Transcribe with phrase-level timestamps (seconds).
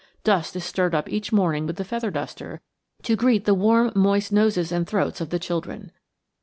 [0.23, 2.61] Dust is stirred up each morning with the feather duster
[3.03, 5.91] to greet the warm, moist noses and throats of the children.